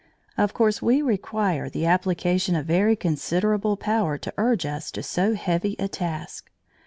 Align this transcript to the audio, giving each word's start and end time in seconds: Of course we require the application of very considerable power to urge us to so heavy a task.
Of 0.35 0.55
course 0.55 0.81
we 0.81 1.03
require 1.03 1.69
the 1.69 1.85
application 1.85 2.55
of 2.55 2.65
very 2.65 2.95
considerable 2.95 3.77
power 3.77 4.17
to 4.17 4.33
urge 4.35 4.65
us 4.65 4.89
to 4.93 5.03
so 5.03 5.35
heavy 5.35 5.75
a 5.77 5.87
task. 5.87 6.49